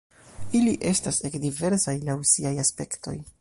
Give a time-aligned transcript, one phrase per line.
[0.59, 3.17] Ili estas ege diversaj laŭ siaj aspektoj.